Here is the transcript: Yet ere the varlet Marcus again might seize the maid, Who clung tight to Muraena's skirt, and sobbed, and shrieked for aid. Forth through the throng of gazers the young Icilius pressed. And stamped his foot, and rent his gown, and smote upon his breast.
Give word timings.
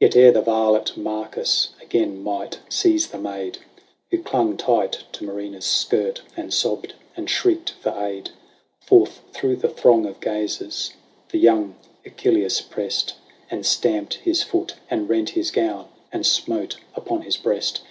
Yet 0.00 0.16
ere 0.16 0.32
the 0.32 0.40
varlet 0.42 0.96
Marcus 0.96 1.68
again 1.80 2.20
might 2.20 2.58
seize 2.68 3.06
the 3.06 3.16
maid, 3.16 3.58
Who 4.10 4.20
clung 4.20 4.56
tight 4.56 5.04
to 5.12 5.24
Muraena's 5.24 5.64
skirt, 5.66 6.22
and 6.36 6.52
sobbed, 6.52 6.94
and 7.16 7.30
shrieked 7.30 7.70
for 7.80 7.90
aid. 7.90 8.30
Forth 8.80 9.20
through 9.32 9.54
the 9.54 9.68
throng 9.68 10.04
of 10.06 10.18
gazers 10.18 10.94
the 11.28 11.38
young 11.38 11.76
Icilius 12.04 12.60
pressed. 12.60 13.14
And 13.52 13.64
stamped 13.64 14.14
his 14.14 14.42
foot, 14.42 14.74
and 14.90 15.08
rent 15.08 15.30
his 15.38 15.52
gown, 15.52 15.86
and 16.10 16.26
smote 16.26 16.78
upon 16.96 17.22
his 17.22 17.36
breast. 17.36 17.82